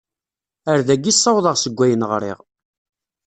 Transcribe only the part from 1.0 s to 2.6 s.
i ssawḍeɣ seg wayen ɣriɣ.